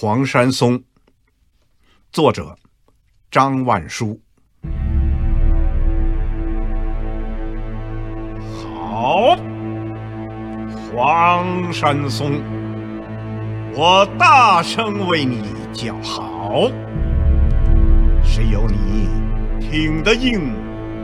[0.00, 0.80] 黄山松，
[2.12, 2.56] 作者
[3.32, 4.20] 张万书。
[8.62, 9.36] 好，
[10.94, 12.40] 黄山松，
[13.74, 15.42] 我大声为你
[15.72, 16.70] 叫好。
[18.22, 19.08] 谁有你
[19.58, 20.54] 挺得硬、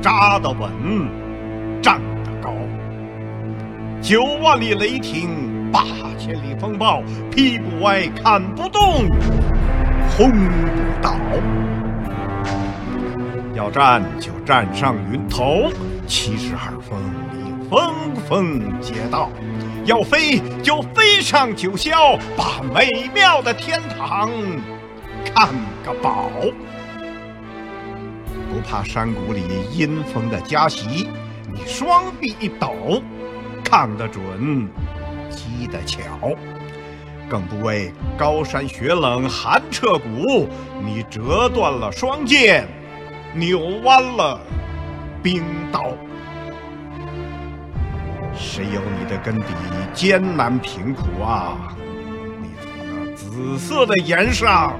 [0.00, 0.70] 扎得稳、
[1.82, 2.54] 站得高？
[4.00, 5.28] 九万里雷霆，
[5.76, 5.84] 八
[6.18, 9.06] 千里风暴，劈不歪，砍不动，
[10.16, 11.14] 轰不倒。
[13.52, 15.70] 要战就站上云头，
[16.06, 16.98] 七十二峰
[17.30, 19.28] 里峰峰皆道；
[19.84, 24.30] 要飞就飞上九霄，把美妙的天堂
[25.26, 25.50] 看
[25.84, 26.30] 个饱。
[28.48, 31.06] 不怕山谷里阴风的夹袭，
[31.52, 33.02] 你双臂一抖，
[33.62, 34.66] 看得准，
[35.36, 36.00] 击得巧。
[37.28, 40.48] 更不为高山雪冷寒彻骨，
[40.82, 42.66] 你折断了双剑，
[43.34, 44.40] 扭弯了
[45.22, 45.92] 冰刀。
[48.32, 49.44] 谁有你的根底
[49.92, 51.56] 艰难贫苦啊？
[52.40, 54.78] 你从那紫色的岩上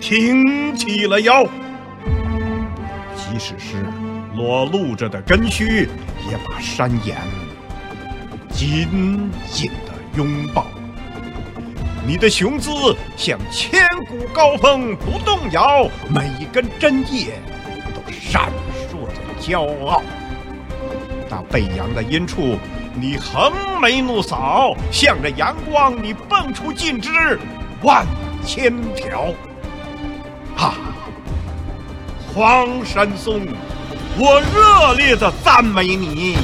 [0.00, 1.44] 挺起了腰。
[3.14, 3.84] 即使是
[4.34, 5.88] 裸露着的根须，
[6.30, 7.16] 也把山岩
[8.48, 9.70] 紧紧
[10.16, 10.66] 拥抱。
[12.06, 12.70] 你的雄姿
[13.16, 17.40] 像千古高峰不动摇，每一根针叶
[17.94, 18.50] 都闪
[18.90, 20.02] 烁着骄傲。
[21.30, 22.58] 那背阳的阴处，
[22.94, 27.38] 你横眉怒扫，向着阳光，你蹦出劲枝
[27.82, 28.06] 万
[28.44, 29.32] 千条。
[30.56, 30.74] 啊！
[32.34, 33.46] 黄山松，
[34.18, 36.36] 我热烈的赞美你！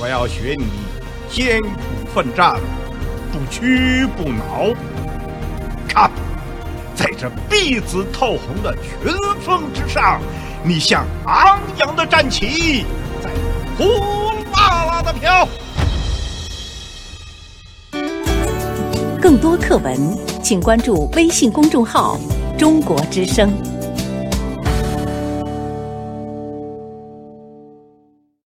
[0.00, 0.66] 我要学你
[1.30, 1.68] 艰苦
[2.16, 2.58] 奋战，
[3.30, 4.74] 不屈不挠。
[5.86, 6.10] 看，
[6.94, 10.18] 在这碧紫透红的群峰之上，
[10.64, 12.86] 你像昂扬的战旗，
[13.22, 13.30] 在
[13.76, 13.84] 呼
[14.50, 15.46] 啦啦的飘。
[19.20, 19.94] 更多课文，
[20.42, 22.18] 请关注微信公众号
[22.56, 23.52] “中国之声”。